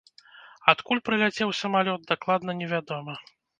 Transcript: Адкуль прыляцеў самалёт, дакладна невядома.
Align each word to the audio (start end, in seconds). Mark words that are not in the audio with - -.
Адкуль 0.73 1.01
прыляцеў 1.09 1.53
самалёт, 1.61 2.01
дакладна 2.15 2.59
невядома. 2.65 3.13